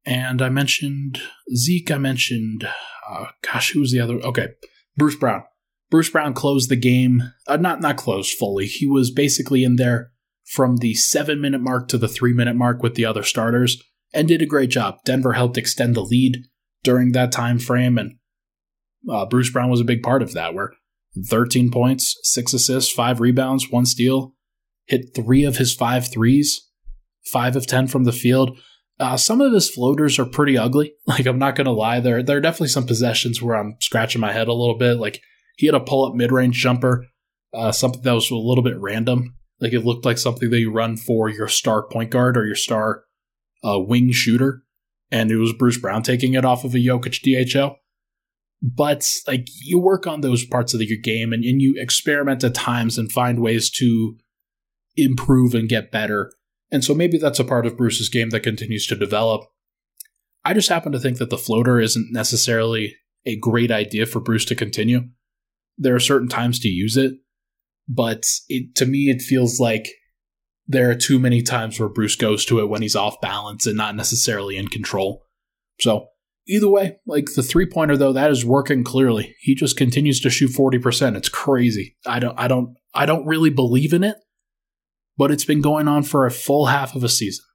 [0.06, 1.22] And I mentioned
[1.56, 1.92] Zeke.
[1.92, 2.68] I mentioned,
[3.10, 4.16] uh, gosh, who was the other?
[4.16, 4.50] Okay,
[4.98, 5.44] Bruce Brown.
[5.90, 7.34] Bruce Brown closed the game.
[7.48, 8.66] Uh, not not closed fully.
[8.66, 10.12] He was basically in there
[10.46, 13.82] from the seven minute mark to the three minute mark with the other starters,
[14.14, 14.98] and did a great job.
[15.06, 16.46] Denver helped extend the lead
[16.84, 18.18] during that time frame, and
[19.10, 20.54] uh, Bruce Brown was a big part of that.
[20.54, 20.74] Where
[21.30, 24.34] 13 points, six assists, five rebounds, one steal,
[24.86, 26.70] hit three of his five threes,
[27.32, 28.58] five of ten from the field
[29.00, 30.94] uh, some of his floaters are pretty ugly.
[31.08, 34.32] Like I'm not gonna lie, there there are definitely some possessions where I'm scratching my
[34.32, 34.98] head a little bit.
[34.98, 35.22] Like
[35.58, 37.06] he had a pull up mid range jumper,
[37.54, 39.36] uh, something that was a little bit random.
[39.60, 42.56] Like it looked like something that you run for your star point guard or your
[42.56, 43.04] star
[43.64, 44.64] uh, wing shooter,
[45.12, 47.76] and it was Bruce Brown taking it off of a Jokic DHO.
[48.62, 52.56] But like you work on those parts of your game and, and you experiment at
[52.56, 54.16] times and find ways to
[54.96, 56.32] improve and get better
[56.74, 59.46] and so maybe that's a part of Bruce's game that continues to develop.
[60.44, 62.96] I just happen to think that the floater isn't necessarily
[63.28, 65.02] a great idea for Bruce to continue.
[65.78, 67.14] There are certain times to use it,
[67.88, 69.88] but it to me it feels like
[70.66, 73.78] there are too many times where Bruce goes to it when he's off balance and
[73.78, 75.28] not necessarily in control.
[75.80, 76.08] So,
[76.48, 79.36] either way, like the three-pointer though, that is working clearly.
[79.42, 81.16] He just continues to shoot 40%.
[81.16, 81.98] It's crazy.
[82.08, 84.18] I don't I don't I don't really believe in it,
[85.18, 87.46] but it's been going on for a full half of a season.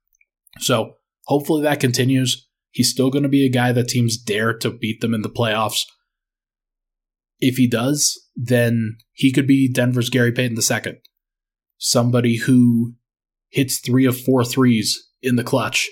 [0.60, 0.94] So
[1.26, 2.48] hopefully that continues.
[2.70, 5.30] He's still going to be a guy that teams dare to beat them in the
[5.30, 5.84] playoffs.
[7.40, 11.00] If he does, then he could be Denver's Gary Payton II.
[11.78, 12.94] Somebody who
[13.50, 15.88] hits three of four threes in the clutch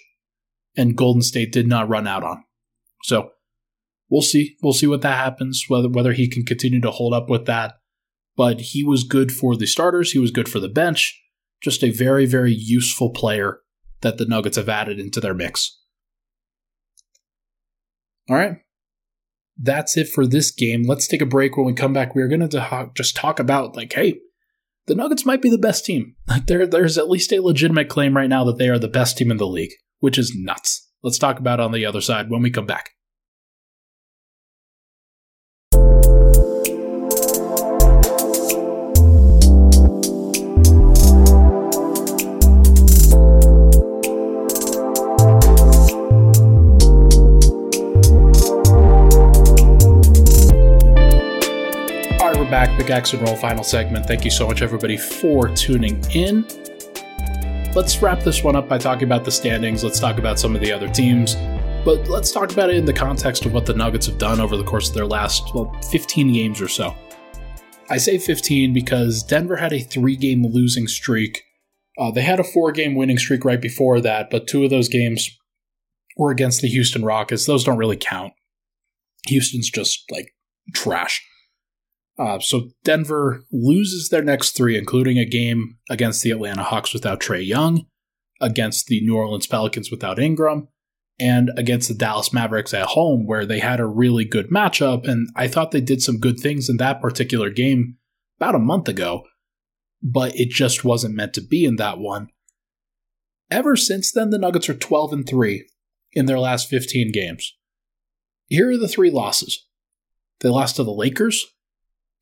[0.77, 2.45] and Golden State did not run out on.
[3.05, 3.31] So
[4.11, 4.57] we'll see.
[4.63, 7.75] We'll see what that happens, whether whether he can continue to hold up with that.
[8.37, 11.19] But he was good for the starters, he was good for the bench
[11.63, 13.61] just a very, very useful player
[14.03, 15.81] that the Nuggets have added into their mix.
[18.29, 18.59] All right.
[19.59, 20.83] That's it for this game.
[20.83, 21.57] Let's take a break.
[21.57, 24.19] When we come back, we're going to just talk about, like, hey,
[24.87, 26.15] the Nuggets might be the best team.
[26.29, 29.17] Like, there, there's at least a legitimate claim right now that they are the best
[29.17, 30.91] team in the league, which is nuts.
[31.03, 32.91] Let's talk about on the other side when we come back.
[52.97, 54.07] And Roll final segment.
[54.07, 56.47] Thank you so much, everybody, for tuning in.
[57.75, 59.85] Let's wrap this one up by talking about the standings.
[59.85, 61.35] Let's talk about some of the other teams.
[61.85, 64.57] But let's talk about it in the context of what the Nuggets have done over
[64.57, 66.97] the course of their last, well, 15 games or so.
[67.91, 71.43] I say 15 because Denver had a three game losing streak.
[71.99, 74.89] Uh, they had a four game winning streak right before that, but two of those
[74.89, 75.29] games
[76.17, 77.45] were against the Houston Rockets.
[77.45, 78.33] Those don't really count.
[79.27, 80.33] Houston's just like
[80.73, 81.23] trash.
[82.19, 87.21] Uh, so Denver loses their next three, including a game against the Atlanta Hawks without
[87.21, 87.87] Trae Young,
[88.41, 90.69] against the New Orleans Pelicans without Ingram,
[91.21, 95.07] and against the Dallas Mavericks at home, where they had a really good matchup.
[95.07, 97.97] And I thought they did some good things in that particular game
[98.39, 99.25] about a month ago,
[100.03, 102.29] but it just wasn't meant to be in that one.
[103.51, 105.69] Ever since then, the Nuggets are 12 and 3
[106.13, 107.55] in their last 15 games.
[108.47, 109.67] Here are the three losses
[110.41, 111.47] they lost to the Lakers,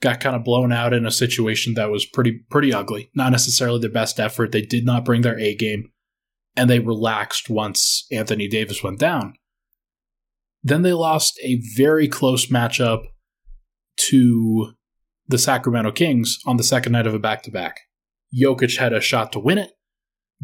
[0.04, 3.10] got kind of blown out in a situation that was pretty pretty ugly.
[3.14, 4.52] Not necessarily their best effort.
[4.52, 5.90] They did not bring their A game
[6.54, 9.32] and they relaxed once Anthony Davis went down.
[10.62, 13.04] Then they lost a very close matchup
[14.10, 14.74] to
[15.26, 17.80] the Sacramento Kings on the second night of a back to back.
[18.38, 19.70] Jokic had a shot to win it,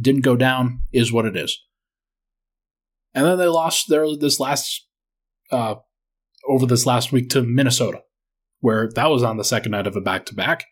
[0.01, 1.63] didn't go down, is what it is.
[3.15, 4.87] And then they lost their this last
[5.51, 5.75] uh,
[6.49, 8.01] over this last week to Minnesota,
[8.61, 10.63] where that was on the second night of a back to back.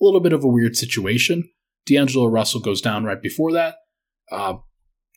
[0.00, 1.50] A little bit of a weird situation.
[1.86, 3.76] D'Angelo Russell goes down right before that.
[4.30, 4.58] Uh,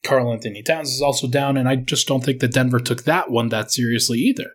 [0.03, 3.49] Karl-Anthony Towns is also down, and I just don't think that Denver took that one
[3.49, 4.51] that seriously either.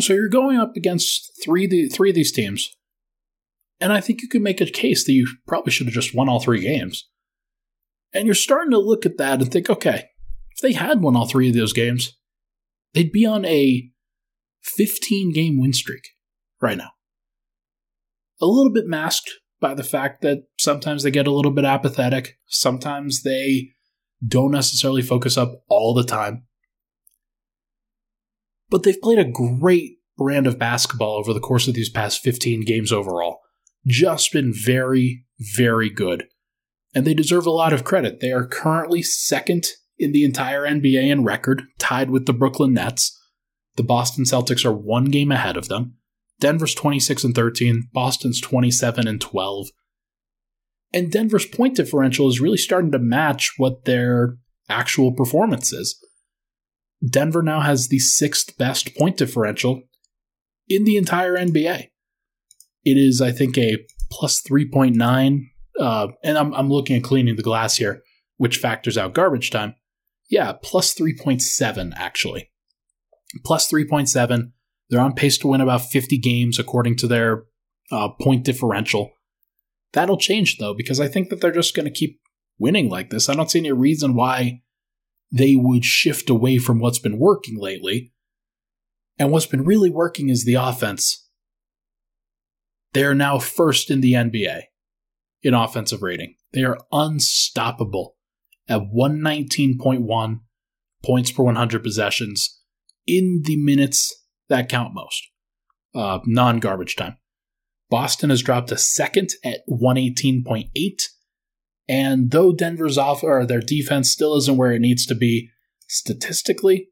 [0.00, 2.76] So you're going up against three the three of these teams,
[3.80, 6.28] and I think you can make a case that you probably should have just won
[6.28, 7.08] all three games.
[8.12, 10.08] And you're starting to look at that and think, okay,
[10.50, 12.16] if they had won all three of those games,
[12.92, 13.90] they'd be on a
[14.66, 16.08] 15 game win streak
[16.60, 16.90] right now.
[18.40, 22.38] A little bit masked by the fact that sometimes they get a little bit apathetic.
[22.46, 23.70] Sometimes they
[24.26, 26.44] don't necessarily focus up all the time.
[28.68, 32.64] But they've played a great brand of basketball over the course of these past 15
[32.64, 33.40] games overall.
[33.86, 35.24] Just been very,
[35.56, 36.24] very good.
[36.94, 38.20] And they deserve a lot of credit.
[38.20, 43.18] They are currently second in the entire NBA in record, tied with the Brooklyn Nets.
[43.76, 45.94] The Boston Celtics are one game ahead of them.
[46.40, 49.68] Denver's 26 and 13, Boston's 27 and 12.
[50.92, 54.36] And Denver's point differential is really starting to match what their
[54.68, 56.02] actual performance is.
[57.08, 59.82] Denver now has the sixth best point differential
[60.68, 61.88] in the entire NBA.
[62.84, 63.78] It is, I think, a
[64.10, 65.42] plus 3.9.
[65.78, 68.02] Uh, and I'm, I'm looking at cleaning the glass here,
[68.36, 69.74] which factors out garbage time.
[70.30, 72.50] Yeah, plus 3.7, actually.
[73.44, 74.52] Plus 3.7
[74.88, 77.44] they're on pace to win about 50 games according to their
[77.90, 79.12] uh, point differential.
[79.92, 82.20] That'll change though, because I think that they're just going to keep
[82.58, 83.28] winning like this.
[83.28, 84.62] I don't see any reason why
[85.32, 88.12] they would shift away from what's been working lately.
[89.18, 91.26] And what's been really working is the offense.
[92.92, 94.62] They are now first in the NBA
[95.42, 96.34] in offensive rating.
[96.52, 98.16] They are unstoppable
[98.68, 100.40] at 119.1
[101.04, 102.60] points per 100 possessions
[103.06, 104.14] in the minutes
[104.48, 105.22] that count most.
[105.94, 107.16] Uh, non garbage time.
[107.88, 111.02] Boston has dropped a second at 118.8.
[111.88, 115.50] And though Denver's off or their defense still isn't where it needs to be
[115.86, 116.88] statistically,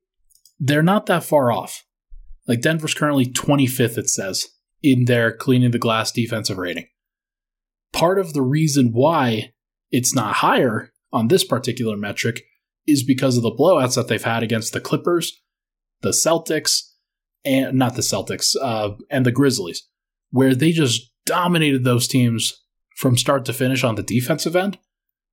[0.59, 1.85] they're not that far off.
[2.47, 4.47] Like Denver's currently 25th, it says,
[4.83, 6.87] in their cleaning the glass defensive rating.
[7.93, 9.53] Part of the reason why
[9.91, 12.43] it's not higher on this particular metric
[12.87, 15.41] is because of the blowouts that they've had against the Clippers,
[16.05, 16.83] the Celtics,
[17.45, 19.83] and not the Celtics, uh, and the Grizzlies,
[20.31, 22.65] where they just dominated those teams
[22.97, 24.79] from start to finish on the defensive end.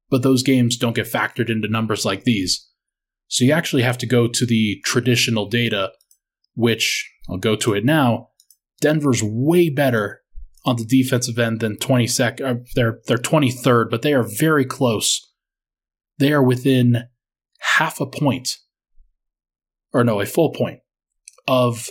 [0.09, 2.67] But those games don't get factored into numbers like these.
[3.27, 5.91] So you actually have to go to the traditional data,
[6.53, 8.29] which I'll go to it now.
[8.81, 10.21] Denver's way better
[10.65, 12.41] on the defensive end than 22nd.
[12.41, 15.25] Uh, they're they're 23rd, but they are very close.
[16.17, 17.03] They are within
[17.59, 18.57] half a point,
[19.93, 20.79] or no, a full point
[21.47, 21.89] of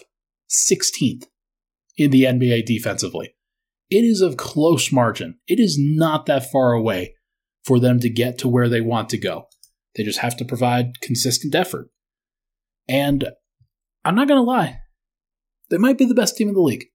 [0.50, 1.24] 16th
[1.96, 3.34] in the NBA defensively.
[3.90, 5.38] It is of close margin.
[5.46, 7.14] It is not that far away
[7.64, 9.46] for them to get to where they want to go.
[9.96, 11.88] They just have to provide consistent effort.
[12.88, 13.28] And
[14.04, 14.78] I'm not going to lie,
[15.68, 16.86] they might be the best team in the league.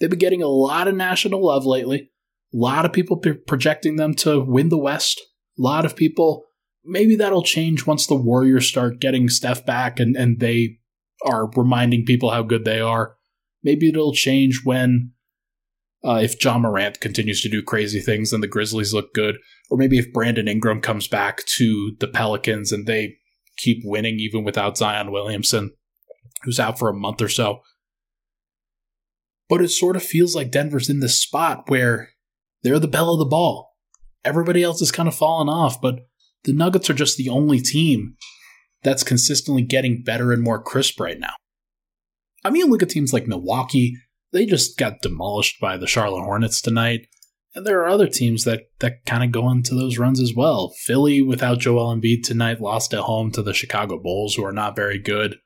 [0.00, 2.10] They've been getting a lot of national love lately.
[2.52, 5.20] A lot of people projecting them to win the West.
[5.58, 6.44] A lot of people,
[6.84, 10.78] maybe that'll change once the Warriors start getting Steph back and, and they
[11.24, 13.16] are reminding people how good they are.
[13.62, 15.12] Maybe it'll change when
[16.04, 19.36] uh, if Ja Morant continues to do crazy things and the Grizzlies look good,
[19.70, 23.16] or maybe if Brandon Ingram comes back to the Pelicans and they
[23.56, 25.70] keep winning even without Zion Williamson,
[26.42, 27.60] who's out for a month or so.
[29.48, 32.10] But it sort of feels like Denver's in this spot where
[32.62, 33.76] they're the belle of the ball.
[34.24, 36.00] Everybody else is kind of falling off, but
[36.44, 38.16] the Nuggets are just the only team
[38.82, 41.34] that's consistently getting better and more crisp right now.
[42.44, 43.96] I mean, look at teams like Milwaukee.
[44.32, 47.06] They just got demolished by the Charlotte Hornets tonight.
[47.54, 50.72] And there are other teams that, that kind of go into those runs as well.
[50.84, 54.74] Philly, without Joel Embiid tonight, lost at home to the Chicago Bulls, who are not
[54.74, 55.36] very good.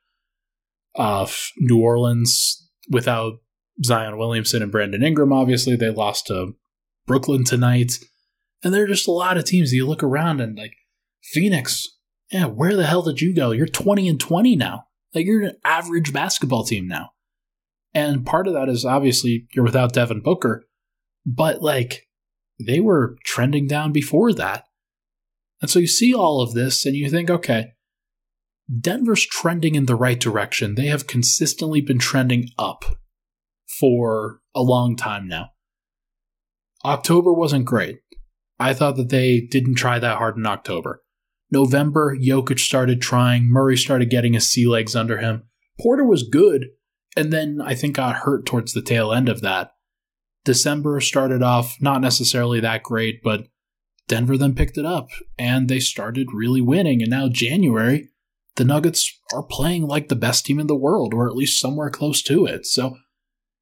[0.95, 1.27] Uh,
[1.57, 3.33] New Orleans, without
[3.83, 6.55] Zion Williamson and Brandon Ingram, obviously, they lost to
[7.05, 7.99] Brooklyn tonight.
[8.63, 10.73] And there are just a lot of teams that you look around and like
[11.31, 11.87] Phoenix,
[12.31, 13.51] yeah, where the hell did you go?
[13.51, 14.85] You're 20 and 20 now.
[15.13, 17.11] Like you're an average basketball team now.
[17.93, 20.65] And part of that is obviously you're without Devin Booker,
[21.25, 22.07] but like
[22.59, 24.65] they were trending down before that.
[25.61, 27.73] And so you see all of this and you think, okay,
[28.79, 30.75] Denver's trending in the right direction.
[30.75, 32.83] They have consistently been trending up
[33.79, 35.49] for a long time now.
[36.85, 37.99] October wasn't great.
[38.59, 41.01] I thought that they didn't try that hard in October.
[41.49, 43.49] November, Jokic started trying.
[43.49, 45.43] Murray started getting his sea legs under him.
[45.79, 46.67] Porter was good,
[47.15, 49.71] and then I think got hurt towards the tail end of that.
[50.43, 53.47] December started off not necessarily that great, but
[54.07, 57.01] Denver then picked it up and they started really winning.
[57.01, 58.09] And now, January,
[58.55, 61.89] the Nuggets are playing like the best team in the world, or at least somewhere
[61.89, 62.65] close to it.
[62.65, 62.97] So,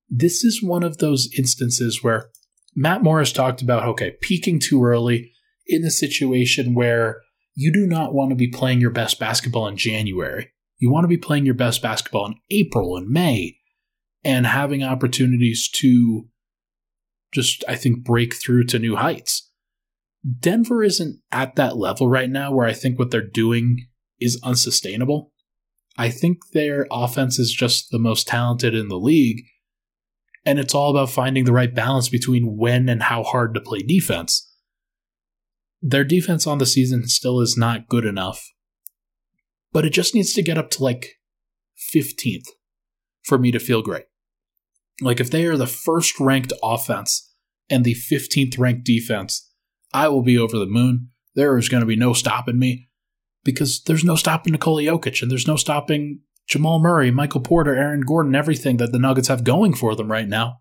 [0.08, 2.30] this is one of those instances where
[2.76, 5.32] Matt Morris talked about okay, peaking too early
[5.68, 7.22] in a situation where
[7.56, 10.52] you do not want to be playing your best basketball in January.
[10.78, 13.58] You want to be playing your best basketball in April and May
[14.24, 16.28] and having opportunities to
[17.34, 19.50] just, I think, break through to new heights.
[20.40, 23.88] Denver isn't at that level right now where I think what they're doing
[24.20, 25.32] is unsustainable.
[25.98, 29.46] I think their offense is just the most talented in the league.
[30.46, 33.80] And it's all about finding the right balance between when and how hard to play
[33.80, 34.45] defense
[35.82, 38.52] their defense on the season still is not good enough,
[39.72, 41.20] but it just needs to get up to like
[41.94, 42.48] 15th
[43.24, 44.06] for me to feel great.
[45.02, 47.34] Like if they are the first ranked offense
[47.70, 49.52] and the 15th ranked defense,
[49.94, 51.10] I will be over the moon.
[51.36, 52.90] There is going to be no stopping me
[53.44, 58.02] because there's no stopping Nikola Jokic and there's no stopping Jamal Murray, Michael Porter, Aaron
[58.02, 60.60] Gordon, everything that the Nuggets have going for them right now.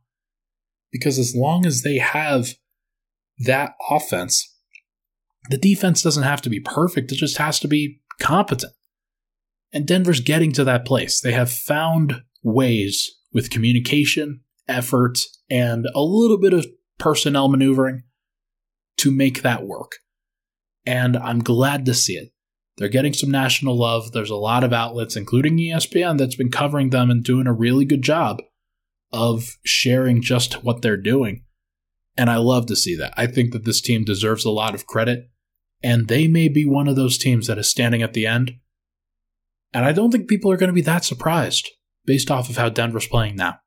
[0.91, 2.55] Because as long as they have
[3.39, 4.54] that offense,
[5.51, 8.73] the defense doesn't have to be perfect, it just has to be competent.
[9.73, 11.21] And Denver's getting to that place.
[11.21, 15.19] They have found ways with communication, effort,
[15.51, 16.67] and a little bit of
[16.99, 18.05] personnel maneuvering
[18.99, 19.97] to make that work.
[20.87, 22.31] And I'm glad to see it.
[22.77, 24.13] They're getting some national love.
[24.13, 27.85] There's a lot of outlets, including ESPN, that's been covering them and doing a really
[27.85, 28.43] good job
[29.13, 31.45] of sharing just what they're doing.
[32.17, 33.15] And I love to see that.
[33.17, 35.31] I think that this team deserves a lot of credit
[35.85, 38.53] and they may be one of those teams that is standing at the end.
[39.75, 41.71] And I don't think people are going to be that surprised
[42.07, 43.59] based off of how Denver's playing now.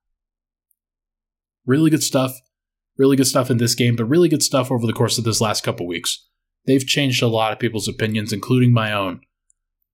[1.68, 2.34] Really good stuff.
[2.98, 5.40] Really good stuff in this game, but really good stuff over the course of this
[5.40, 6.28] last couple weeks.
[6.66, 9.22] They've changed a lot of people's opinions, including my own,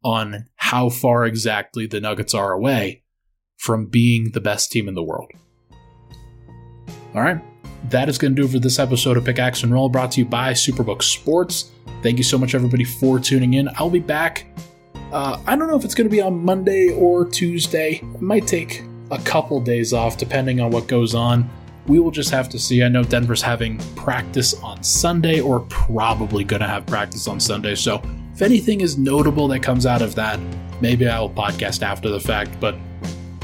[0.01, 3.03] on how far exactly the Nuggets are away
[3.57, 5.29] from being the best team in the world.
[7.13, 7.41] All right,
[7.89, 10.25] that is going to do for this episode of Pickaxe and Roll, brought to you
[10.25, 11.69] by Superbook Sports.
[12.03, 13.69] Thank you so much, everybody, for tuning in.
[13.77, 14.45] I'll be back.
[15.13, 18.01] Uh, I don't know if it's going to be on Monday or Tuesday.
[18.03, 21.49] It might take a couple days off, depending on what goes on.
[21.87, 22.83] We will just have to see.
[22.83, 27.75] I know Denver's having practice on Sunday, or probably going to have practice on Sunday.
[27.75, 28.01] So
[28.33, 30.41] if anything is notable that comes out of that,
[30.81, 32.59] maybe I'll podcast after the fact.
[32.59, 32.75] But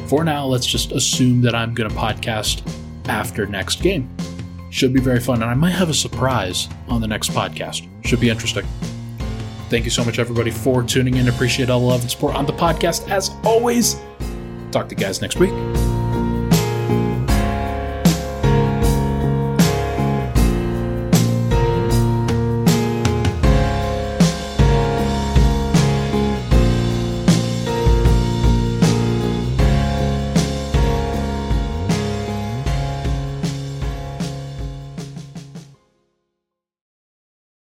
[0.07, 2.69] for now, let's just assume that I'm going to podcast
[3.07, 4.09] after next game.
[4.69, 5.41] Should be very fun.
[5.41, 7.87] And I might have a surprise on the next podcast.
[8.05, 8.65] Should be interesting.
[9.69, 11.27] Thank you so much, everybody, for tuning in.
[11.27, 13.07] Appreciate all the love and support on the podcast.
[13.09, 13.95] As always,
[14.71, 15.51] talk to you guys next week.